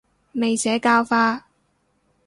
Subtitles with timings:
[0.31, 1.45] 未社教化